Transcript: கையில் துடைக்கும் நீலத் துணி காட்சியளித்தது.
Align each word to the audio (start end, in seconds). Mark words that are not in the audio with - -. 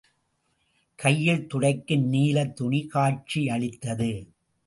கையில் 0.95 1.47
துடைக்கும் 1.47 2.05
நீலத் 2.13 2.55
துணி 2.55 2.87
காட்சியளித்தது. 2.87 4.11